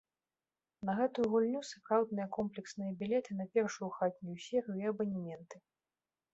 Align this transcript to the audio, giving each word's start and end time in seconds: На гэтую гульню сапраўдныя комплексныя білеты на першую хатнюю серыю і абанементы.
На 0.87 0.95
гэтую 0.99 1.25
гульню 1.33 1.61
сапраўдныя 1.73 2.25
комплексныя 2.39 2.95
білеты 3.03 3.31
на 3.39 3.45
першую 3.59 3.89
хатнюю 4.01 4.37
серыю 4.49 4.77
і 4.85 4.91
абанементы. 4.97 5.57